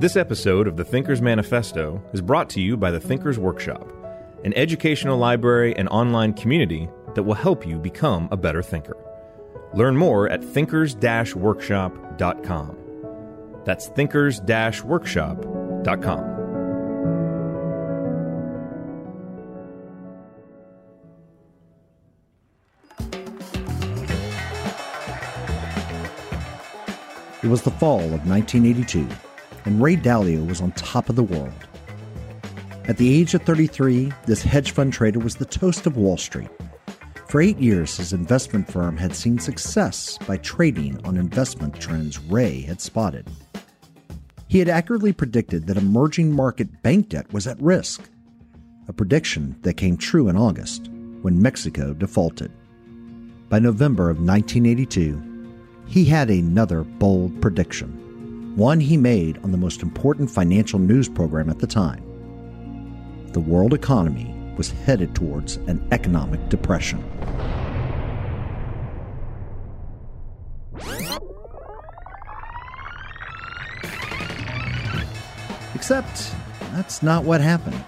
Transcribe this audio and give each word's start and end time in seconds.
This 0.00 0.16
episode 0.16 0.66
of 0.66 0.76
the 0.78 0.84
Thinker's 0.84 1.20
Manifesto 1.20 2.02
is 2.14 2.22
brought 2.22 2.48
to 2.50 2.60
you 2.62 2.78
by 2.78 2.90
the 2.90 2.98
Thinker's 2.98 3.38
Workshop, 3.38 3.86
an 4.44 4.54
educational 4.54 5.18
library 5.18 5.76
and 5.76 5.86
online 5.90 6.32
community 6.32 6.88
that 7.14 7.22
will 7.22 7.34
help 7.34 7.66
you 7.66 7.78
become 7.78 8.26
a 8.32 8.36
better 8.38 8.62
thinker. 8.62 8.96
Learn 9.74 9.94
more 9.94 10.26
at 10.30 10.42
thinkers-workshop.com. 10.42 12.76
That's 13.66 13.88
thinkers-workshop.com. 13.88 16.36
It 27.42 27.48
was 27.48 27.60
the 27.60 27.70
fall 27.72 28.00
of 28.00 28.26
1982, 28.26 29.06
and 29.64 29.82
Ray 29.82 29.96
Dalio 29.96 30.46
was 30.46 30.60
on 30.60 30.72
top 30.72 31.08
of 31.08 31.16
the 31.16 31.22
world. 31.22 31.52
At 32.84 32.96
the 32.96 33.12
age 33.14 33.34
of 33.34 33.42
33, 33.42 34.12
this 34.26 34.42
hedge 34.42 34.72
fund 34.72 34.92
trader 34.92 35.18
was 35.18 35.36
the 35.36 35.44
toast 35.44 35.86
of 35.86 35.96
Wall 35.96 36.16
Street. 36.16 36.50
For 37.28 37.40
eight 37.40 37.58
years, 37.58 37.96
his 37.96 38.12
investment 38.12 38.70
firm 38.70 38.96
had 38.96 39.14
seen 39.14 39.38
success 39.38 40.18
by 40.26 40.38
trading 40.38 40.98
on 41.06 41.16
investment 41.16 41.80
trends 41.80 42.18
Ray 42.18 42.62
had 42.62 42.80
spotted. 42.80 43.28
He 44.48 44.58
had 44.58 44.68
accurately 44.68 45.12
predicted 45.12 45.68
that 45.68 45.76
emerging 45.76 46.34
market 46.34 46.82
bank 46.82 47.10
debt 47.10 47.32
was 47.32 47.46
at 47.46 47.62
risk, 47.62 48.02
a 48.88 48.92
prediction 48.92 49.54
that 49.62 49.74
came 49.74 49.96
true 49.96 50.28
in 50.28 50.36
August 50.36 50.88
when 51.22 51.40
Mexico 51.40 51.94
defaulted. 51.94 52.50
By 53.48 53.60
November 53.60 54.10
of 54.10 54.16
1982, 54.16 55.22
he 55.86 56.04
had 56.04 56.30
another 56.30 56.82
bold 56.82 57.40
prediction, 57.40 57.99
one 58.56 58.80
he 58.80 58.96
made 58.96 59.38
on 59.38 59.52
the 59.52 59.58
most 59.58 59.82
important 59.82 60.30
financial 60.30 60.78
news 60.78 61.08
program 61.08 61.48
at 61.48 61.58
the 61.60 61.66
time. 61.66 62.02
The 63.32 63.40
world 63.40 63.72
economy 63.72 64.34
was 64.56 64.70
headed 64.70 65.14
towards 65.14 65.56
an 65.56 65.86
economic 65.92 66.48
depression. 66.48 67.04
Except, 75.74 76.34
that's 76.72 77.02
not 77.02 77.24
what 77.24 77.40
happened. 77.40 77.84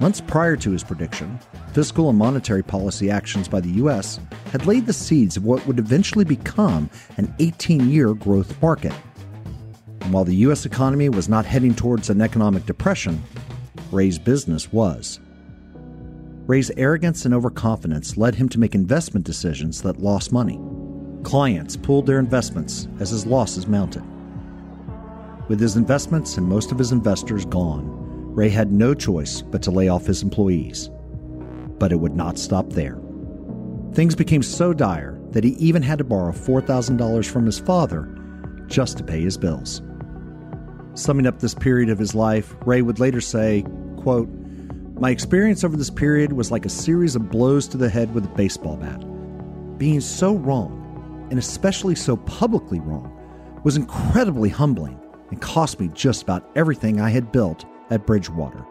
Months 0.00 0.20
prior 0.20 0.56
to 0.56 0.70
his 0.70 0.82
prediction, 0.82 1.38
fiscal 1.72 2.08
and 2.08 2.18
monetary 2.18 2.62
policy 2.62 3.10
actions 3.10 3.48
by 3.48 3.60
the 3.60 3.70
U.S. 3.70 4.18
had 4.52 4.66
laid 4.66 4.86
the 4.86 4.92
seeds 4.92 5.36
of 5.36 5.44
what 5.44 5.66
would 5.66 5.78
eventually 5.78 6.24
become 6.24 6.88
an 7.18 7.34
18 7.38 7.90
year 7.90 8.14
growth 8.14 8.60
market. 8.62 8.92
And 10.08 10.14
while 10.14 10.24
the 10.24 10.36
U.S. 10.36 10.64
economy 10.64 11.10
was 11.10 11.28
not 11.28 11.44
heading 11.44 11.74
towards 11.74 12.08
an 12.08 12.22
economic 12.22 12.64
depression, 12.64 13.22
Ray's 13.92 14.18
business 14.18 14.72
was. 14.72 15.20
Ray's 16.46 16.70
arrogance 16.78 17.26
and 17.26 17.34
overconfidence 17.34 18.16
led 18.16 18.34
him 18.34 18.48
to 18.48 18.58
make 18.58 18.74
investment 18.74 19.26
decisions 19.26 19.82
that 19.82 20.00
lost 20.00 20.32
money. 20.32 20.58
Clients 21.24 21.76
pulled 21.76 22.06
their 22.06 22.18
investments 22.18 22.88
as 23.00 23.10
his 23.10 23.26
losses 23.26 23.66
mounted. 23.66 24.02
With 25.46 25.60
his 25.60 25.76
investments 25.76 26.38
and 26.38 26.48
most 26.48 26.72
of 26.72 26.78
his 26.78 26.90
investors 26.90 27.44
gone, 27.44 27.84
Ray 28.34 28.48
had 28.48 28.72
no 28.72 28.94
choice 28.94 29.42
but 29.42 29.60
to 29.64 29.70
lay 29.70 29.88
off 29.88 30.06
his 30.06 30.22
employees. 30.22 30.88
But 31.78 31.92
it 31.92 32.00
would 32.00 32.16
not 32.16 32.38
stop 32.38 32.70
there. 32.70 32.98
Things 33.92 34.14
became 34.14 34.42
so 34.42 34.72
dire 34.72 35.20
that 35.32 35.44
he 35.44 35.50
even 35.56 35.82
had 35.82 35.98
to 35.98 36.04
borrow 36.04 36.32
$4,000 36.32 37.28
from 37.28 37.44
his 37.44 37.58
father 37.58 38.08
just 38.68 38.96
to 38.96 39.04
pay 39.04 39.20
his 39.20 39.36
bills. 39.36 39.82
Summing 40.98 41.28
up 41.28 41.38
this 41.38 41.54
period 41.54 41.90
of 41.90 41.98
his 42.00 42.12
life, 42.12 42.56
Ray 42.66 42.82
would 42.82 42.98
later 42.98 43.20
say, 43.20 43.64
quote, 43.98 44.28
My 44.98 45.10
experience 45.10 45.62
over 45.62 45.76
this 45.76 45.90
period 45.90 46.32
was 46.32 46.50
like 46.50 46.66
a 46.66 46.68
series 46.68 47.14
of 47.14 47.30
blows 47.30 47.68
to 47.68 47.76
the 47.76 47.88
head 47.88 48.12
with 48.12 48.24
a 48.24 48.34
baseball 48.34 48.76
bat. 48.76 48.98
Being 49.78 50.00
so 50.00 50.34
wrong, 50.34 51.28
and 51.30 51.38
especially 51.38 51.94
so 51.94 52.16
publicly 52.16 52.80
wrong, 52.80 53.12
was 53.62 53.76
incredibly 53.76 54.48
humbling 54.48 54.98
and 55.30 55.40
cost 55.40 55.78
me 55.78 55.88
just 55.94 56.24
about 56.24 56.50
everything 56.56 57.00
I 57.00 57.10
had 57.10 57.30
built 57.30 57.64
at 57.90 58.04
Bridgewater. 58.04 58.66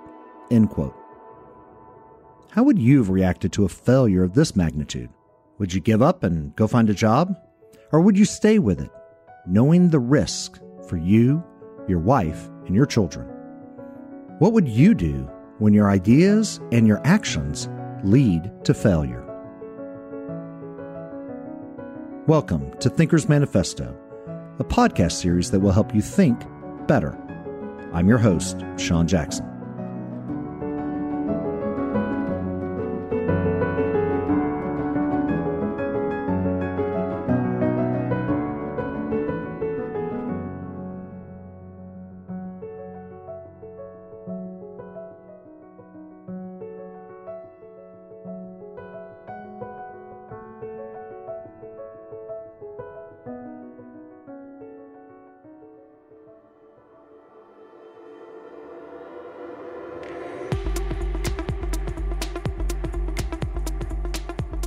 End 0.52 0.70
quote. 0.70 0.96
How 2.52 2.64
would 2.64 2.78
you 2.78 2.98
have 2.98 3.10
reacted 3.10 3.54
to 3.54 3.64
a 3.64 3.70
failure 3.70 4.24
of 4.24 4.34
this 4.34 4.54
magnitude? 4.54 5.12
Would 5.60 5.74
you 5.74 5.80
give 5.80 6.02
up 6.02 6.24
and 6.24 6.54
go 6.58 6.68
find 6.68 6.90
a 6.90 6.94
job? 6.94 7.38
Or 7.94 8.02
would 8.02 8.20
you 8.20 8.26
stay 8.26 8.60
with 8.60 8.82
it, 8.82 8.92
knowing 9.46 9.92
the 9.92 10.00
risk 10.00 10.60
for 10.90 10.98
you, 10.98 11.42
your 11.88 12.00
wife, 12.00 12.50
and 12.66 12.76
your 12.76 12.86
children? 12.86 13.28
What 14.40 14.54
would 14.54 14.68
you 14.68 14.94
do 14.94 15.30
when 15.60 15.74
your 15.74 15.90
ideas 15.90 16.60
and 16.72 16.86
your 16.86 17.02
actions 17.06 17.70
lead 18.04 18.52
to 18.66 18.74
failure? 18.74 19.24
Welcome 22.28 22.78
to 22.80 22.90
Thinker's 22.90 23.30
Manifesto, 23.30 23.96
a 24.60 24.64
podcast 24.66 25.14
series 25.14 25.50
that 25.52 25.62
will 25.62 25.72
help 25.72 25.96
you 25.96 26.02
think 26.02 26.42
better. 26.88 27.18
I'm 27.94 28.10
your 28.10 28.18
host, 28.18 28.66
Sean 28.78 29.08
Jackson. 29.08 29.57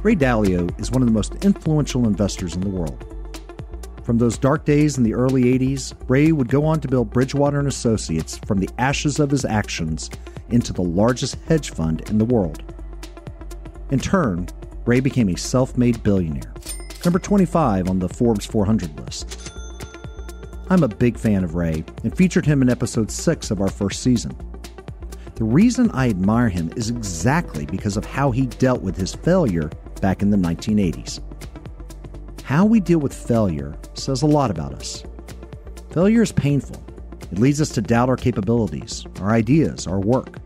Ray 0.02 0.16
Dalio 0.16 0.80
is 0.80 0.90
one 0.90 1.02
of 1.02 1.08
the 1.08 1.12
most 1.12 1.44
influential 1.44 2.06
investors 2.06 2.54
in 2.54 2.62
the 2.62 2.70
world. 2.70 3.04
From 4.02 4.16
those 4.16 4.38
dark 4.38 4.64
days 4.64 4.96
in 4.96 5.04
the 5.04 5.12
early 5.12 5.44
80s, 5.44 5.92
Ray 6.08 6.32
would 6.32 6.48
go 6.48 6.64
on 6.64 6.80
to 6.80 6.88
build 6.88 7.10
Bridgewater 7.10 7.58
and 7.58 7.68
Associates 7.68 8.38
from 8.46 8.60
the 8.60 8.70
ashes 8.78 9.20
of 9.20 9.30
his 9.30 9.44
actions 9.44 10.08
into 10.48 10.72
the 10.72 10.80
largest 10.80 11.34
hedge 11.46 11.72
fund 11.72 12.08
in 12.08 12.16
the 12.16 12.24
world. 12.24 12.62
In 13.90 13.98
turn, 13.98 14.48
Ray 14.86 15.00
became 15.00 15.28
a 15.28 15.36
self-made 15.36 16.02
billionaire, 16.02 16.54
number 17.04 17.18
25 17.18 17.90
on 17.90 17.98
the 17.98 18.08
Forbes 18.08 18.46
400 18.46 18.98
list. 19.00 19.52
I'm 20.70 20.82
a 20.82 20.88
big 20.88 21.18
fan 21.18 21.44
of 21.44 21.56
Ray 21.56 21.84
and 22.04 22.16
featured 22.16 22.46
him 22.46 22.62
in 22.62 22.70
episode 22.70 23.10
6 23.10 23.50
of 23.50 23.60
our 23.60 23.68
first 23.68 24.02
season. 24.02 24.34
The 25.34 25.44
reason 25.44 25.90
I 25.90 26.08
admire 26.08 26.48
him 26.48 26.72
is 26.74 26.88
exactly 26.88 27.66
because 27.66 27.98
of 27.98 28.06
how 28.06 28.30
he 28.30 28.46
dealt 28.46 28.80
with 28.80 28.96
his 28.96 29.14
failure 29.14 29.70
back 30.00 30.22
in 30.22 30.30
the 30.30 30.36
1980s. 30.36 31.20
How 32.42 32.64
we 32.64 32.80
deal 32.80 32.98
with 32.98 33.14
failure 33.14 33.76
says 33.94 34.22
a 34.22 34.26
lot 34.26 34.50
about 34.50 34.74
us. 34.74 35.04
Failure 35.92 36.22
is 36.22 36.32
painful. 36.32 36.82
It 37.30 37.38
leads 37.38 37.60
us 37.60 37.68
to 37.70 37.80
doubt 37.80 38.08
our 38.08 38.16
capabilities, 38.16 39.06
our 39.20 39.30
ideas, 39.30 39.86
our 39.86 40.00
work. 40.00 40.38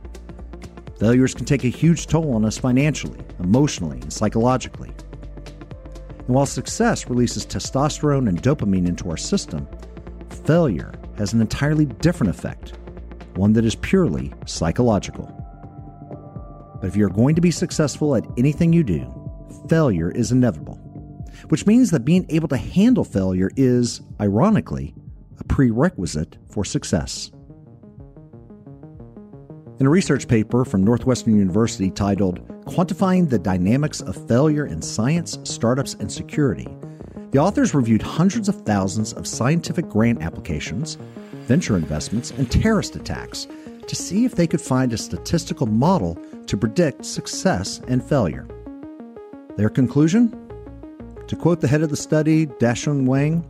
Failures 0.99 1.35
can 1.35 1.47
take 1.47 1.65
a 1.65 1.69
huge 1.69 2.07
toll 2.07 2.35
on 2.35 2.45
us 2.45 2.59
financially, 2.59 3.21
emotionally, 3.39 4.01
and 4.01 4.13
psychologically. 4.13 4.93
And 6.19 6.29
while 6.29 6.47
success 6.47 7.09
releases 7.09 7.47
testosterone 7.47 8.29
and 8.29 8.43
dopamine 8.43 8.87
into 8.87 9.09
our 9.11 9.17
system, 9.17 9.67
failure 10.45 10.93
has 11.17 11.33
an 11.33 11.41
entirely 11.41 11.87
different 11.87 12.31
effect, 12.31 12.75
one 13.37 13.53
that 13.55 13.65
is 13.65 13.75
purely 13.75 14.33
psychological. 14.47 15.31
But 16.81 16.89
if 16.89 16.97
you're 16.97 17.09
going 17.09 17.35
to 17.35 17.41
be 17.41 17.51
successful 17.51 18.15
at 18.15 18.27
anything 18.37 18.73
you 18.73 18.83
do, 18.83 19.24
failure 19.69 20.11
is 20.11 20.33
inevitable, 20.33 20.77
which 21.49 21.67
means 21.67 21.91
that 21.91 22.05
being 22.05 22.27
able 22.29 22.49
to 22.49 22.57
handle 22.57 23.05
failure 23.05 23.51
is, 23.57 24.01
ironically, 24.21 24.95
a 25.39 25.45
prerequisite 25.45 26.37
for 26.49 26.65
success. 26.65 27.31
In 29.81 29.87
a 29.87 29.91
research 29.91 30.29
paper 30.29 30.65
from 30.65 30.85
Northwestern 30.85 31.37
University 31.37 31.91
titled 31.91 32.47
Quantifying 32.65 33.29
the 33.29 33.39
Dynamics 33.39 34.01
of 34.01 34.29
Failure 34.29 34.67
in 34.67 34.81
Science, 34.81 35.39
Startups, 35.43 35.95
and 35.95 36.11
Security, 36.11 36.69
the 37.33 37.41
authors 37.41 37.75
reviewed 37.75 38.01
hundreds 38.01 38.49
of 38.49 38.63
thousands 38.63 39.13
of 39.15 39.27
scientific 39.27 39.89
grant 39.89 40.23
applications, 40.23 40.97
venture 41.47 41.77
investments, 41.77 42.31
and 42.31 42.49
terrorist 42.51 42.95
attacks 42.95 43.49
to 43.89 43.97
see 43.97 44.25
if 44.25 44.37
they 44.37 44.47
could 44.47 44.61
find 44.61 44.93
a 44.93 44.97
statistical 44.97 45.67
model 45.67 46.17
to 46.47 46.57
predict 46.57 47.05
success 47.05 47.81
and 47.89 48.03
failure. 48.03 48.47
Their 49.57 49.69
conclusion? 49.69 50.31
To 51.29 51.37
quote 51.37 51.61
the 51.61 51.69
head 51.69 51.83
of 51.83 51.91
the 51.91 51.97
study, 51.97 52.47
Dashun 52.47 53.07
Wang, 53.07 53.45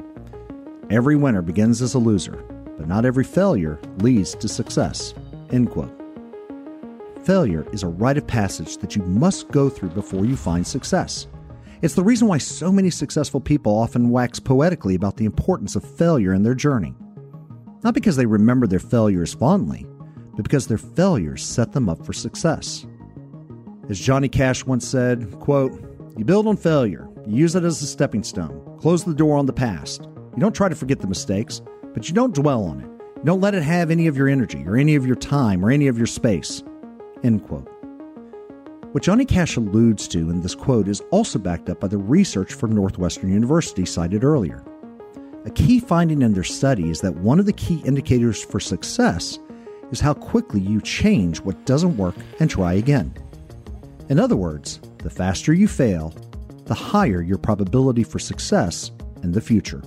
every 0.91 1.17
winner 1.17 1.41
begins 1.41 1.81
as 1.81 1.95
a 1.95 1.99
loser, 1.99 2.45
but 2.77 2.87
not 2.87 3.07
every 3.07 3.25
failure 3.25 3.81
leads 3.99 4.35
to 4.35 4.49
success. 4.49 5.15
End 5.51 5.71
quote. 5.71 5.99
Failure 7.25 7.67
is 7.73 7.83
a 7.83 7.89
rite 7.89 8.19
of 8.19 8.27
passage 8.27 8.77
that 8.79 8.95
you 8.95 9.03
must 9.05 9.49
go 9.49 9.71
through 9.71 9.89
before 9.91 10.27
you 10.27 10.37
find 10.37 10.67
success. 10.67 11.27
It's 11.81 11.95
the 11.95 12.05
reason 12.05 12.29
why 12.29 12.37
so 12.37 12.71
many 12.71 12.91
successful 12.91 13.41
people 13.41 13.75
often 13.75 14.11
wax 14.11 14.39
poetically 14.39 14.95
about 14.95 15.17
the 15.17 15.25
importance 15.25 15.75
of 15.75 15.97
failure 15.97 16.35
in 16.35 16.43
their 16.43 16.55
journey. 16.55 16.95
Not 17.83 17.95
because 17.95 18.17
they 18.17 18.27
remember 18.27 18.67
their 18.67 18.79
failures 18.79 19.33
fondly, 19.33 19.87
but 20.37 20.43
because 20.43 20.67
their 20.67 20.77
failures 20.77 21.43
set 21.43 21.73
them 21.73 21.89
up 21.89 22.05
for 22.05 22.13
success. 22.13 22.85
As 23.89 23.99
Johnny 23.99 24.29
Cash 24.29 24.67
once 24.67 24.87
said, 24.87 25.39
quote, 25.41 25.94
You 26.17 26.25
build 26.25 26.47
on 26.47 26.57
failure, 26.57 27.09
you 27.27 27.39
use 27.39 27.57
it 27.57 27.65
as 27.65 27.83
a 27.83 27.87
stepping 27.87 28.23
stone, 28.23 28.79
close 28.79 29.03
the 29.03 29.13
door 29.13 29.37
on 29.37 29.47
the 29.47 29.53
past. 29.53 30.03
You 30.35 30.39
don't 30.39 30.55
try 30.55 30.69
to 30.69 30.77
forget 30.77 31.01
the 31.01 31.09
mistakes, 31.09 31.61
but 31.93 32.09
you 32.09 32.15
don't 32.15 32.33
dwell 32.33 32.63
on 32.63 32.81
it. 32.81 32.87
You 33.17 33.25
don't 33.25 33.41
let 33.41 33.57
it 33.57 33.65
have 33.65 33.91
any 33.91 34.07
of 34.07 34.17
your 34.17 34.29
energy 34.29 34.63
or 34.65 34.77
any 34.77 34.95
of 34.95 35.05
your 35.05 35.17
time 35.17 35.65
or 35.65 35.73
any 35.73 35.89
of 35.89 35.99
your 35.99 36.07
space. 36.07 36.63
End 37.25 37.45
quote. 37.45 37.69
What 38.93 39.03
Johnny 39.03 39.25
Cash 39.25 39.57
alludes 39.57 40.07
to 40.09 40.31
in 40.31 40.41
this 40.41 40.55
quote 40.55 40.87
is 40.87 41.03
also 41.11 41.41
backed 41.41 41.69
up 41.69 41.81
by 41.81 41.89
the 41.89 41.99
research 41.99 42.53
from 42.53 42.77
Northwestern 42.77 43.33
University 43.33 43.85
cited 43.85 44.23
earlier. 44.23 44.65
A 45.47 45.51
key 45.51 45.81
finding 45.81 46.23
in 46.23 46.33
their 46.33 46.45
study 46.45 46.91
is 46.91 47.01
that 47.01 47.17
one 47.17 47.41
of 47.41 47.47
the 47.47 47.53
key 47.53 47.83
indicators 47.85 48.41
for 48.45 48.61
success 48.61 49.41
is 49.91 49.99
how 49.99 50.15
quickly 50.15 50.61
you 50.61 50.81
change 50.81 51.41
what 51.41 51.67
doesn't 51.67 51.97
work 51.97 52.15
and 52.39 52.49
try 52.49 52.75
again. 52.75 53.13
In 54.09 54.21
other 54.21 54.37
words, 54.37 54.81
the 55.05 55.11
faster 55.11 55.53
you 55.53 55.69
fail, 55.69 56.15
the 56.65 56.75
higher 56.75 57.21
your 57.21 57.37
probability 57.39 58.03
for 58.03 58.19
success 58.19 58.91
in 59.23 59.33
the 59.33 59.41
future. 59.41 59.83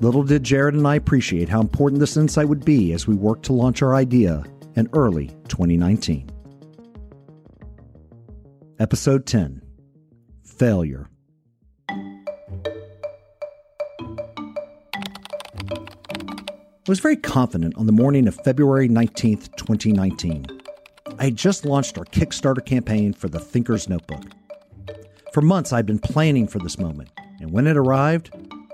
Little 0.00 0.22
did 0.22 0.44
Jared 0.44 0.74
and 0.74 0.86
I 0.86 0.94
appreciate 0.94 1.48
how 1.48 1.60
important 1.60 1.98
this 1.98 2.16
insight 2.16 2.48
would 2.48 2.64
be 2.64 2.92
as 2.92 3.08
we 3.08 3.16
worked 3.16 3.44
to 3.46 3.52
launch 3.52 3.82
our 3.82 3.94
idea 3.94 4.44
in 4.76 4.88
early 4.92 5.28
2019. 5.48 6.30
Episode 8.78 9.26
10 9.26 9.62
Failure. 10.44 11.08
I 16.88 16.88
was 16.88 17.00
very 17.00 17.16
confident 17.16 17.76
on 17.76 17.86
the 17.86 17.92
morning 17.92 18.28
of 18.28 18.36
February 18.36 18.88
19th, 18.88 19.56
2019. 19.56 20.55
I 21.18 21.30
just 21.30 21.64
launched 21.64 21.98
our 21.98 22.04
Kickstarter 22.04 22.64
campaign 22.64 23.12
for 23.12 23.28
the 23.28 23.38
Thinker's 23.38 23.88
Notebook. 23.88 24.24
For 25.32 25.40
months, 25.40 25.72
I'd 25.72 25.86
been 25.86 25.98
planning 25.98 26.46
for 26.46 26.58
this 26.58 26.78
moment, 26.78 27.10
and 27.40 27.52
when 27.52 27.66
it 27.66 27.76
arrived, 27.76 28.30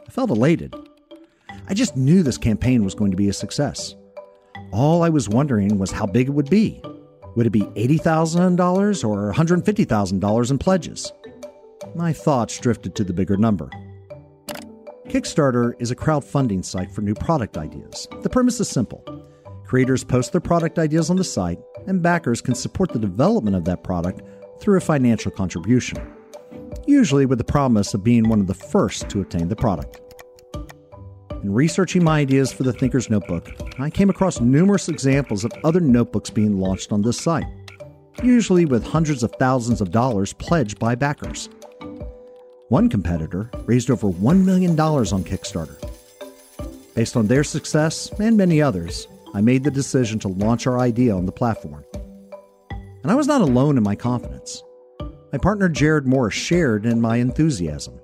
I 0.07 0.11
felt 0.11 0.31
elated. 0.31 0.75
I 1.69 1.75
just 1.75 1.97
knew 1.97 2.23
this 2.23 2.39
campaign 2.39 2.85
was 2.85 2.95
going 2.95 3.11
to 3.11 3.17
be 3.17 3.29
a 3.29 3.33
success. 3.33 3.95
All 4.73 5.03
I 5.03 5.09
was 5.09 5.29
wondering 5.29 5.79
was 5.79 5.91
how 5.91 6.07
big 6.07 6.29
it 6.29 6.33
would 6.33 6.51
be. 6.51 6.83
Would 7.37 7.47
it 7.47 7.51
be 7.51 7.63
$80,000 7.63 9.09
or 9.09 9.33
$150,000 9.33 10.51
in 10.51 10.59
pledges? 10.59 11.13
My 11.95 12.13
thoughts 12.13 12.59
drifted 12.59 12.95
to 12.97 13.05
the 13.05 13.13
bigger 13.13 13.37
number 13.37 13.71
Kickstarter 15.09 15.75
is 15.79 15.91
a 15.91 15.97
crowdfunding 15.97 16.65
site 16.65 16.91
for 16.91 17.03
new 17.03 17.15
product 17.15 17.59
ideas. 17.59 18.09
The 18.23 18.31
premise 18.31 18.61
is 18.61 18.69
simple 18.69 19.05
creators 19.67 20.05
post 20.05 20.33
their 20.33 20.41
product 20.41 20.79
ideas 20.79 21.11
on 21.11 21.17
the 21.17 21.25
site, 21.25 21.59
and 21.87 22.03
backers 22.03 22.41
can 22.41 22.55
support 22.55 22.93
the 22.93 22.99
development 22.99 23.57
of 23.57 23.65
that 23.65 23.83
product 23.83 24.23
through 24.61 24.77
a 24.77 24.81
financial 24.81 25.31
contribution, 25.31 25.99
usually 26.87 27.27
with 27.27 27.39
the 27.39 27.45
promise 27.45 27.95
of 27.95 28.05
being 28.05 28.29
one 28.29 28.41
of 28.41 28.47
the 28.47 28.55
first 28.55 29.09
to 29.11 29.21
obtain 29.21 29.49
the 29.49 29.57
product. 29.57 30.01
In 31.43 31.53
researching 31.53 32.05
my 32.05 32.21
ideas 32.21 32.53
for 32.53 32.63
the 32.63 32.73
Thinker's 32.73 33.11
Notebook, 33.11 33.51
I 33.81 33.91
came 33.91 34.11
across 34.11 34.41
numerous 34.41 34.89
examples 34.89 35.45
of 35.45 35.53
other 35.65 35.81
notebooks 35.81 36.31
being 36.31 36.59
launched 36.59 36.93
on 36.93 37.03
this 37.03 37.21
site, 37.21 37.47
usually 38.23 38.65
with 38.65 38.87
hundreds 38.87 39.25
of 39.25 39.33
thousands 39.41 39.81
of 39.81 39.91
dollars 39.91 40.33
pledged 40.33 40.79
by 40.79 40.95
backers. 40.95 41.49
One 42.69 42.89
competitor 42.89 43.51
raised 43.67 43.91
over 43.91 44.09
$1 44.09 44.45
million 44.45 44.79
on 44.79 45.25
Kickstarter. 45.25 45.77
Based 46.95 47.17
on 47.17 47.27
their 47.27 47.43
success 47.43 48.09
and 48.21 48.37
many 48.37 48.63
others, 48.63 49.09
I 49.35 49.41
made 49.41 49.65
the 49.65 49.71
decision 49.71 50.19
to 50.21 50.29
launch 50.29 50.67
our 50.67 50.79
idea 50.79 51.15
on 51.15 51.27
the 51.27 51.33
platform. 51.33 51.85
And 53.03 53.11
I 53.11 53.15
was 53.15 53.27
not 53.27 53.41
alone 53.41 53.77
in 53.77 53.83
my 53.83 53.97
confidence. 53.97 54.63
My 55.33 55.39
partner 55.39 55.69
Jared 55.69 56.07
Morris 56.07 56.35
shared 56.35 56.85
in 56.85 57.01
my 57.01 57.17
enthusiasm. 57.17 57.99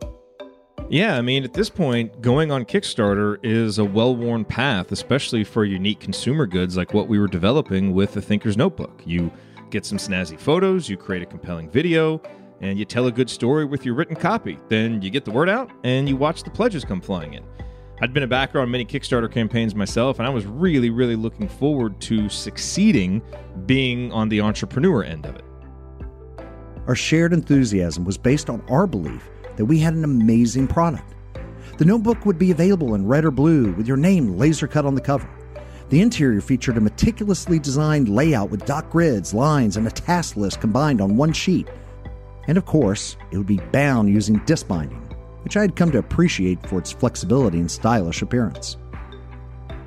Yeah, 0.89 1.17
I 1.17 1.21
mean, 1.21 1.45
at 1.45 1.53
this 1.53 1.69
point, 1.69 2.23
going 2.23 2.51
on 2.51 2.65
Kickstarter 2.65 3.39
is 3.43 3.79
a 3.79 3.85
well 3.85 4.17
worn 4.17 4.45
path, 4.47 4.91
especially 4.91 5.45
for 5.45 5.67
unique 5.67 6.01
consumer 6.01 6.47
goods 6.47 6.79
like 6.79 6.95
what 6.95 7.09
we 7.09 7.19
were 7.19 7.29
developing 7.29 7.93
with 7.93 8.15
the 8.15 8.23
Thinker's 8.23 8.57
Notebook. 8.57 9.03
You 9.05 9.31
get 9.69 9.85
some 9.85 9.99
snazzy 9.99 10.41
photos, 10.41 10.89
you 10.89 10.97
create 10.97 11.23
a 11.23 11.27
compelling 11.27 11.69
video, 11.71 12.23
and 12.63 12.79
you 12.79 12.87
tell 12.87 13.07
a 13.07 13.13
good 13.13 13.29
story 13.29 13.67
with 13.67 13.85
your 13.85 13.95
written 13.95 14.17
copy. 14.17 14.59
Then 14.69 15.03
you 15.03 15.11
get 15.11 15.27
the 15.27 15.31
word 15.31 15.51
out 15.51 15.71
and 15.85 16.09
you 16.09 16.17
watch 16.17 16.43
the 16.43 16.51
pledges 16.51 16.87
come 16.87 17.03
flying 17.03 17.35
in. 17.35 17.45
I'd 18.01 18.13
been 18.13 18.23
a 18.23 18.29
backer 18.29 18.61
on 18.61 18.71
many 18.71 18.85
Kickstarter 18.85 19.31
campaigns 19.31 19.75
myself, 19.75 20.19
and 20.19 20.27
I 20.27 20.31
was 20.31 20.47
really, 20.47 20.91
really 20.91 21.17
looking 21.17 21.49
forward 21.49 22.01
to 22.03 22.29
succeeding 22.29 23.23
being 23.67 24.13
on 24.13 24.29
the 24.29 24.41
entrepreneur 24.41 25.03
end 25.03 25.27
of 25.27 25.35
it. 25.35 25.45
Our 26.87 26.95
shared 26.95 27.33
enthusiasm 27.33 28.05
was 28.05 28.17
based 28.17 28.49
on 28.49 28.63
our 28.69 28.87
belief 28.87 29.29
that 29.57 29.65
we 29.65 29.79
had 29.81 29.95
an 29.95 30.05
amazing 30.05 30.69
product. 30.69 31.15
The 31.79 31.85
notebook 31.85 32.25
would 32.25 32.39
be 32.39 32.53
available 32.53 32.95
in 32.95 33.07
red 33.07 33.25
or 33.25 33.31
blue 33.31 33.73
with 33.73 33.89
your 33.89 33.97
name 33.97 34.37
laser 34.37 34.69
cut 34.69 34.87
on 34.87 34.95
the 34.95 35.01
cover. 35.01 35.29
The 35.89 36.01
interior 36.01 36.41
featured 36.41 36.77
a 36.77 36.81
meticulously 36.81 37.59
designed 37.59 38.09
layout 38.09 38.51
with 38.51 38.65
dot 38.65 38.91
grids, 38.91 39.35
lines, 39.35 39.77
and 39.77 39.87
a 39.87 39.91
task 39.91 40.37
list 40.37 40.61
combined 40.61 41.01
on 41.01 41.17
one 41.17 41.33
sheet 41.33 41.69
and 42.49 42.57
of 42.57 42.65
course, 42.65 43.17
it 43.31 43.37
would 43.37 43.47
be 43.47 43.61
bound 43.73 44.09
using 44.09 44.39
disc 44.47 44.67
binding, 44.67 45.07
which 45.43 45.57
I 45.57 45.61
had 45.61 45.77
come 45.77 45.91
to 45.93 45.99
appreciate 45.99 46.65
for 46.67 46.79
its 46.79 46.93
flexibility 46.93 47.59
and 47.59 47.71
stylish 47.71 48.23
appearance. 48.23 48.77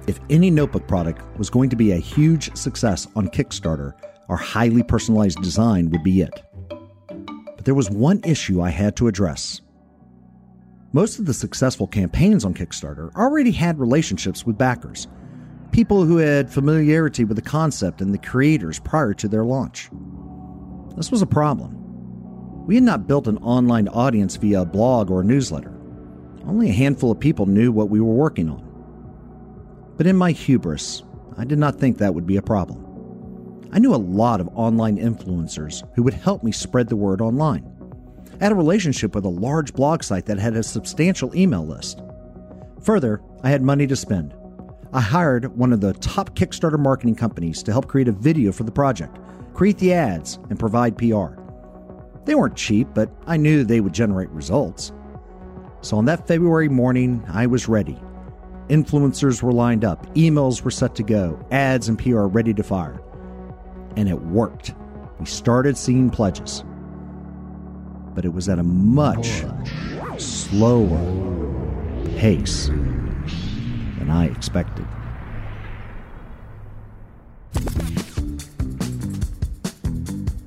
If 0.07 0.19
any 0.29 0.49
notebook 0.49 0.87
product 0.87 1.21
was 1.37 1.49
going 1.49 1.69
to 1.69 1.75
be 1.75 1.91
a 1.91 1.97
huge 1.97 2.55
success 2.55 3.07
on 3.15 3.27
Kickstarter, 3.27 3.93
our 4.29 4.37
highly 4.37 4.83
personalized 4.83 5.41
design 5.41 5.89
would 5.89 6.03
be 6.03 6.21
it. 6.21 6.43
But 7.55 7.65
there 7.65 7.75
was 7.75 7.89
one 7.89 8.21
issue 8.23 8.61
I 8.61 8.69
had 8.69 8.95
to 8.95 9.07
address. 9.07 9.61
Most 10.93 11.19
of 11.19 11.25
the 11.25 11.33
successful 11.33 11.87
campaigns 11.87 12.43
on 12.43 12.53
Kickstarter 12.53 13.13
already 13.15 13.51
had 13.51 13.79
relationships 13.79 14.45
with 14.45 14.57
backers, 14.57 15.07
people 15.71 16.03
who 16.03 16.17
had 16.17 16.51
familiarity 16.51 17.23
with 17.23 17.37
the 17.37 17.41
concept 17.41 18.01
and 18.01 18.13
the 18.13 18.17
creators 18.17 18.79
prior 18.79 19.13
to 19.13 19.27
their 19.27 19.45
launch. 19.45 19.89
This 20.97 21.11
was 21.11 21.21
a 21.21 21.27
problem. 21.27 21.80
We 22.71 22.75
had 22.75 22.85
not 22.85 23.05
built 23.05 23.27
an 23.27 23.37
online 23.39 23.89
audience 23.89 24.37
via 24.37 24.61
a 24.61 24.65
blog 24.65 25.11
or 25.11 25.19
a 25.19 25.25
newsletter. 25.25 25.73
Only 26.45 26.69
a 26.69 26.73
handful 26.73 27.11
of 27.11 27.19
people 27.19 27.45
knew 27.45 27.69
what 27.69 27.89
we 27.89 27.99
were 27.99 28.13
working 28.13 28.49
on. 28.49 28.63
But 29.97 30.07
in 30.07 30.15
my 30.15 30.31
hubris, 30.31 31.03
I 31.37 31.43
did 31.43 31.59
not 31.59 31.77
think 31.77 31.97
that 31.97 32.15
would 32.15 32.25
be 32.25 32.37
a 32.37 32.41
problem. 32.41 33.67
I 33.73 33.79
knew 33.79 33.93
a 33.93 33.97
lot 33.97 34.39
of 34.39 34.47
online 34.53 34.95
influencers 34.97 35.83
who 35.95 36.03
would 36.03 36.13
help 36.13 36.43
me 36.43 36.53
spread 36.53 36.87
the 36.87 36.95
word 36.95 37.19
online. 37.19 37.69
I 38.39 38.45
had 38.45 38.53
a 38.53 38.55
relationship 38.55 39.15
with 39.15 39.25
a 39.25 39.29
large 39.29 39.73
blog 39.73 40.01
site 40.01 40.25
that 40.27 40.39
had 40.39 40.55
a 40.55 40.63
substantial 40.63 41.35
email 41.35 41.67
list. 41.67 42.01
Further, 42.83 43.21
I 43.43 43.49
had 43.49 43.61
money 43.61 43.85
to 43.85 43.97
spend. 43.97 44.33
I 44.93 45.01
hired 45.01 45.57
one 45.57 45.73
of 45.73 45.81
the 45.81 45.91
top 45.95 46.37
Kickstarter 46.37 46.79
marketing 46.79 47.15
companies 47.15 47.63
to 47.63 47.73
help 47.73 47.89
create 47.89 48.07
a 48.07 48.13
video 48.13 48.53
for 48.53 48.63
the 48.63 48.71
project, 48.71 49.19
create 49.53 49.77
the 49.77 49.91
ads, 49.91 50.39
and 50.49 50.57
provide 50.57 50.97
PR. 50.97 51.40
They 52.25 52.35
weren't 52.35 52.55
cheap, 52.55 52.87
but 52.93 53.11
I 53.25 53.37
knew 53.37 53.63
they 53.63 53.81
would 53.81 53.93
generate 53.93 54.29
results. 54.29 54.91
So 55.81 55.97
on 55.97 56.05
that 56.05 56.27
February 56.27 56.69
morning, 56.69 57.23
I 57.27 57.47
was 57.47 57.67
ready. 57.67 57.99
Influencers 58.69 59.41
were 59.41 59.51
lined 59.51 59.83
up, 59.83 60.05
emails 60.15 60.61
were 60.61 60.71
set 60.71 60.95
to 60.95 61.03
go, 61.03 61.43
ads 61.51 61.89
and 61.89 61.97
PR 61.97 62.21
ready 62.21 62.53
to 62.53 62.63
fire. 62.63 63.01
And 63.97 64.07
it 64.07 64.21
worked. 64.21 64.73
We 65.19 65.25
started 65.25 65.77
seeing 65.77 66.09
pledges. 66.09 66.63
But 68.13 68.25
it 68.25 68.33
was 68.33 68.47
at 68.47 68.59
a 68.59 68.63
much 68.63 69.43
slower 70.17 70.99
pace 72.17 72.67
than 72.67 74.09
I 74.09 74.27
expected. 74.27 74.85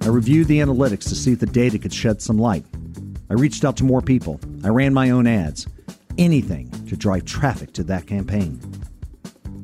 I 0.04 0.08
reviewed 0.08 0.48
the 0.48 0.58
analytics 0.58 1.08
to 1.08 1.14
see 1.14 1.32
if 1.32 1.38
the 1.38 1.46
data 1.46 1.78
could 1.78 1.94
shed 1.94 2.20
some 2.20 2.36
light. 2.36 2.66
I 3.30 3.34
reached 3.34 3.64
out 3.64 3.78
to 3.78 3.84
more 3.84 4.02
people. 4.02 4.38
I 4.62 4.68
ran 4.68 4.92
my 4.92 5.08
own 5.08 5.26
ads. 5.26 5.66
Anything 6.18 6.70
to 6.88 6.94
drive 6.94 7.24
traffic 7.24 7.72
to 7.72 7.84
that 7.84 8.06
campaign. 8.06 8.60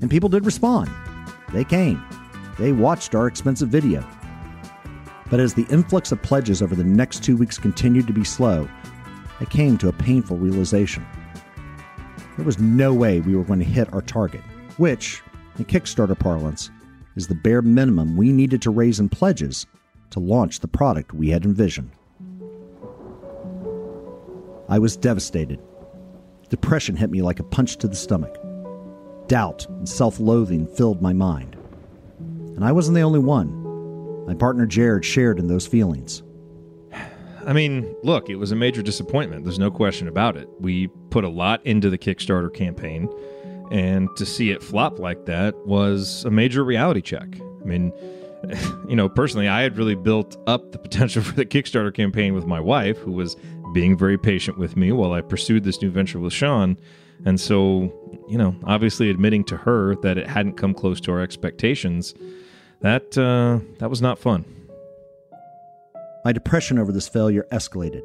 And 0.00 0.10
people 0.10 0.30
did 0.30 0.46
respond. 0.46 0.90
They 1.52 1.62
came. 1.62 2.02
They 2.58 2.72
watched 2.72 3.14
our 3.14 3.26
expensive 3.26 3.68
video. 3.68 4.02
But 5.28 5.40
as 5.40 5.52
the 5.52 5.66
influx 5.68 6.10
of 6.10 6.22
pledges 6.22 6.62
over 6.62 6.74
the 6.74 6.84
next 6.84 7.22
two 7.22 7.36
weeks 7.36 7.58
continued 7.58 8.06
to 8.06 8.14
be 8.14 8.24
slow, 8.24 8.66
I 9.40 9.44
came 9.44 9.76
to 9.76 9.88
a 9.88 9.92
painful 9.92 10.38
realization. 10.38 11.04
there 12.38 12.46
was 12.46 12.58
no 12.58 12.94
way 12.94 13.20
we 13.20 13.36
were 13.36 13.44
going 13.44 13.58
to 13.58 13.66
hit 13.66 13.92
our 13.92 14.00
target, 14.00 14.40
which, 14.78 15.20
in 15.58 15.66
Kickstarter 15.66 16.18
parlance, 16.18 16.70
is 17.14 17.26
the 17.26 17.34
bare 17.34 17.60
minimum 17.60 18.16
we 18.16 18.32
needed 18.32 18.62
to 18.62 18.70
raise 18.70 19.00
in 19.00 19.10
pledges 19.10 19.66
to 20.10 20.20
launch 20.20 20.60
the 20.60 20.68
product 20.68 21.14
we 21.14 21.30
had 21.30 21.44
envisioned. 21.44 21.90
I 24.68 24.78
was 24.78 24.96
devastated. 24.96 25.60
Depression 26.48 26.96
hit 26.96 27.10
me 27.10 27.22
like 27.22 27.40
a 27.40 27.44
punch 27.44 27.76
to 27.78 27.88
the 27.88 27.96
stomach. 27.96 28.36
Doubt 29.28 29.66
and 29.68 29.88
self 29.88 30.20
loathing 30.20 30.66
filled 30.66 31.00
my 31.02 31.12
mind. 31.12 31.56
And 32.18 32.64
I 32.64 32.72
wasn't 32.72 32.94
the 32.96 33.02
only 33.02 33.18
one. 33.20 34.26
My 34.26 34.34
partner 34.34 34.66
Jared 34.66 35.04
shared 35.04 35.38
in 35.38 35.48
those 35.48 35.66
feelings. 35.66 36.22
I 37.46 37.52
mean, 37.52 37.96
look, 38.02 38.28
it 38.28 38.36
was 38.36 38.52
a 38.52 38.56
major 38.56 38.82
disappointment. 38.82 39.44
There's 39.44 39.58
no 39.58 39.70
question 39.70 40.08
about 40.08 40.36
it. 40.36 40.48
We 40.60 40.88
put 41.10 41.24
a 41.24 41.28
lot 41.28 41.64
into 41.66 41.88
the 41.88 41.98
Kickstarter 41.98 42.52
campaign, 42.52 43.08
and 43.70 44.08
to 44.16 44.26
see 44.26 44.50
it 44.50 44.62
flop 44.62 44.98
like 44.98 45.26
that 45.26 45.56
was 45.66 46.24
a 46.24 46.30
major 46.30 46.64
reality 46.64 47.00
check. 47.00 47.40
I 47.40 47.64
mean, 47.64 47.92
you 48.88 48.96
know, 48.96 49.08
personally, 49.08 49.48
I 49.48 49.62
had 49.62 49.76
really 49.76 49.94
built 49.94 50.36
up 50.46 50.72
the 50.72 50.78
potential 50.78 51.22
for 51.24 51.34
the 51.34 51.46
Kickstarter 51.46 51.94
campaign 51.94 52.34
with 52.34 52.46
my 52.46 52.60
wife, 52.60 52.98
who 52.98 53.12
was 53.12 53.36
being 53.72 53.96
very 53.96 54.18
patient 54.18 54.58
with 54.58 54.76
me 54.76 54.92
while 54.92 55.12
I 55.12 55.20
pursued 55.20 55.64
this 55.64 55.80
new 55.80 55.90
venture 55.90 56.18
with 56.18 56.32
Sean. 56.32 56.76
And 57.24 57.40
so, 57.40 57.92
you 58.28 58.38
know, 58.38 58.54
obviously 58.64 59.10
admitting 59.10 59.44
to 59.44 59.56
her 59.56 59.94
that 59.96 60.16
it 60.16 60.26
hadn't 60.26 60.56
come 60.56 60.74
close 60.74 61.00
to 61.02 61.12
our 61.12 61.20
expectations, 61.20 62.14
that 62.80 63.16
uh, 63.18 63.60
that 63.78 63.90
was 63.90 64.00
not 64.00 64.18
fun. 64.18 64.44
My 66.24 66.32
depression 66.32 66.78
over 66.78 66.92
this 66.92 67.08
failure 67.08 67.46
escalated. 67.52 68.02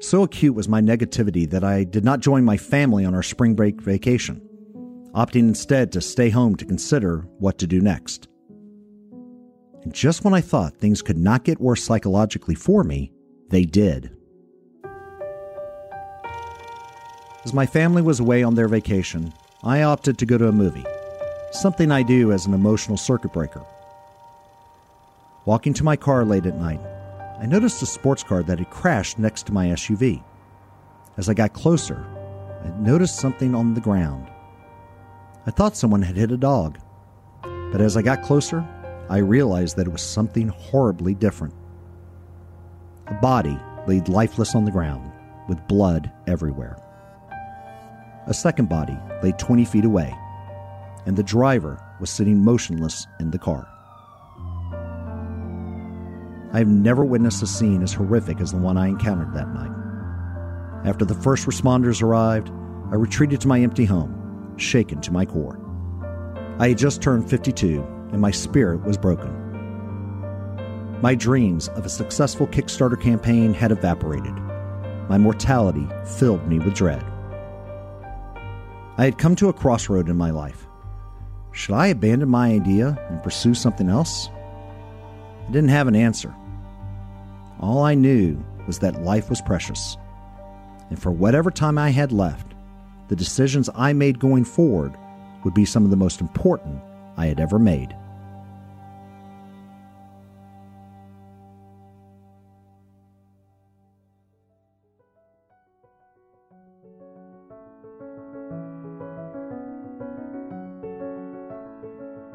So 0.00 0.22
acute 0.22 0.54
was 0.54 0.68
my 0.68 0.80
negativity 0.80 1.48
that 1.50 1.62
I 1.62 1.84
did 1.84 2.04
not 2.04 2.20
join 2.20 2.44
my 2.44 2.56
family 2.56 3.04
on 3.04 3.14
our 3.14 3.22
spring 3.22 3.54
break 3.54 3.80
vacation, 3.80 4.40
opting 5.14 5.48
instead 5.48 5.92
to 5.92 6.00
stay 6.00 6.30
home 6.30 6.56
to 6.56 6.64
consider 6.64 7.26
what 7.38 7.58
to 7.58 7.66
do 7.66 7.80
next. 7.80 8.29
And 9.82 9.94
just 9.94 10.24
when 10.24 10.34
I 10.34 10.40
thought 10.40 10.76
things 10.76 11.02
could 11.02 11.16
not 11.16 11.44
get 11.44 11.60
worse 11.60 11.82
psychologically 11.82 12.54
for 12.54 12.84
me, 12.84 13.12
they 13.48 13.64
did. 13.64 14.16
As 17.44 17.54
my 17.54 17.64
family 17.64 18.02
was 18.02 18.20
away 18.20 18.42
on 18.42 18.54
their 18.54 18.68
vacation, 18.68 19.32
I 19.64 19.82
opted 19.82 20.18
to 20.18 20.26
go 20.26 20.36
to 20.36 20.48
a 20.48 20.52
movie, 20.52 20.84
something 21.52 21.90
I 21.90 22.02
do 22.02 22.32
as 22.32 22.44
an 22.44 22.52
emotional 22.52 22.98
circuit 22.98 23.32
breaker. 23.32 23.64
Walking 25.46 25.72
to 25.74 25.84
my 25.84 25.96
car 25.96 26.26
late 26.26 26.44
at 26.44 26.58
night, 26.58 26.80
I 27.40 27.46
noticed 27.46 27.82
a 27.82 27.86
sports 27.86 28.22
car 28.22 28.42
that 28.42 28.58
had 28.58 28.68
crashed 28.68 29.18
next 29.18 29.46
to 29.46 29.52
my 29.52 29.68
SUV. 29.68 30.22
As 31.16 31.30
I 31.30 31.34
got 31.34 31.54
closer, 31.54 32.06
I 32.62 32.68
noticed 32.78 33.16
something 33.16 33.54
on 33.54 33.72
the 33.72 33.80
ground. 33.80 34.30
I 35.46 35.50
thought 35.50 35.76
someone 35.76 36.02
had 36.02 36.16
hit 36.16 36.30
a 36.30 36.36
dog, 36.36 36.78
but 37.42 37.80
as 37.80 37.96
I 37.96 38.02
got 38.02 38.22
closer, 38.22 38.66
I 39.10 39.18
realized 39.18 39.76
that 39.76 39.88
it 39.88 39.92
was 39.92 40.02
something 40.02 40.46
horribly 40.46 41.14
different. 41.16 41.52
A 43.08 43.14
body 43.14 43.58
laid 43.88 44.08
lifeless 44.08 44.54
on 44.54 44.64
the 44.64 44.70
ground, 44.70 45.10
with 45.48 45.66
blood 45.66 46.12
everywhere. 46.28 46.78
A 48.28 48.32
second 48.32 48.68
body 48.68 48.96
lay 49.20 49.32
20 49.32 49.64
feet 49.64 49.84
away, 49.84 50.16
and 51.06 51.16
the 51.16 51.24
driver 51.24 51.82
was 51.98 52.08
sitting 52.08 52.38
motionless 52.38 53.08
in 53.18 53.32
the 53.32 53.38
car. 53.38 53.66
I 56.52 56.58
have 56.58 56.68
never 56.68 57.04
witnessed 57.04 57.42
a 57.42 57.48
scene 57.48 57.82
as 57.82 57.92
horrific 57.92 58.40
as 58.40 58.52
the 58.52 58.58
one 58.58 58.76
I 58.76 58.86
encountered 58.86 59.34
that 59.34 59.52
night. 59.52 59.72
After 60.84 61.04
the 61.04 61.14
first 61.14 61.48
responders 61.48 62.00
arrived, 62.00 62.50
I 62.92 62.94
retreated 62.94 63.40
to 63.40 63.48
my 63.48 63.60
empty 63.60 63.86
home, 63.86 64.54
shaken 64.56 65.00
to 65.00 65.12
my 65.12 65.26
core. 65.26 65.58
I 66.60 66.68
had 66.68 66.78
just 66.78 67.02
turned 67.02 67.28
52, 67.28 67.99
and 68.12 68.20
my 68.20 68.30
spirit 68.30 68.84
was 68.84 68.98
broken. 68.98 69.30
My 71.02 71.14
dreams 71.14 71.68
of 71.68 71.86
a 71.86 71.88
successful 71.88 72.46
Kickstarter 72.46 73.00
campaign 73.00 73.54
had 73.54 73.72
evaporated. 73.72 74.34
My 75.08 75.16
mortality 75.16 75.88
filled 76.18 76.46
me 76.46 76.58
with 76.58 76.74
dread. 76.74 77.02
I 78.98 79.04
had 79.04 79.16
come 79.16 79.34
to 79.36 79.48
a 79.48 79.52
crossroad 79.52 80.08
in 80.08 80.16
my 80.16 80.30
life. 80.30 80.66
Should 81.52 81.74
I 81.74 81.86
abandon 81.86 82.28
my 82.28 82.50
idea 82.50 83.02
and 83.08 83.22
pursue 83.22 83.54
something 83.54 83.88
else? 83.88 84.28
I 85.48 85.52
didn't 85.52 85.70
have 85.70 85.88
an 85.88 85.96
answer. 85.96 86.34
All 87.60 87.82
I 87.82 87.94
knew 87.94 88.38
was 88.66 88.78
that 88.80 89.02
life 89.02 89.30
was 89.30 89.40
precious. 89.40 89.96
And 90.90 91.00
for 91.00 91.10
whatever 91.10 91.50
time 91.50 91.78
I 91.78 91.90
had 91.90 92.12
left, 92.12 92.54
the 93.08 93.16
decisions 93.16 93.70
I 93.74 93.92
made 93.92 94.18
going 94.18 94.44
forward 94.44 94.94
would 95.44 95.54
be 95.54 95.64
some 95.64 95.84
of 95.84 95.90
the 95.90 95.96
most 95.96 96.20
important 96.20 96.80
I 97.20 97.26
had 97.26 97.38
ever 97.38 97.58
made. 97.58 97.94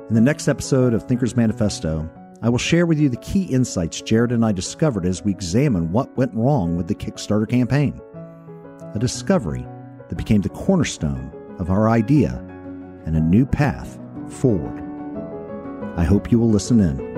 In 0.08 0.14
the 0.14 0.22
next 0.22 0.48
episode 0.48 0.94
of 0.94 1.08
Thinker's 1.08 1.36
Manifesto, 1.36 2.08
I 2.44 2.50
will 2.50 2.60
share 2.60 2.86
with 2.86 3.00
you 3.00 3.10
the 3.10 3.18
key 3.18 3.46
insights 3.46 4.02
Jared 4.02 4.32
and 4.32 4.46
I 4.46 4.52
discovered 4.52 5.08
as 5.08 5.24
we 5.24 5.32
examine 5.32 5.92
what 5.92 6.16
went 6.16 6.36
wrong 6.36 6.78
with 6.78 6.88
the 6.88 6.94
Kickstarter 6.94 7.50
campaign. 7.50 8.00
A 8.94 9.00
discovery 9.00 9.66
that 10.10 10.16
became 10.16 10.42
the 10.42 10.50
cornerstone 10.50 11.32
of 11.58 11.72
our 11.72 11.90
idea 11.90 12.36
and 13.08 13.16
a 13.16 13.20
new 13.20 13.48
path 13.48 13.98
forward. 14.32 14.82
I 15.98 16.04
hope 16.04 16.32
you 16.32 16.40
will 16.40 16.50
listen 16.50 16.80
in. 16.80 17.15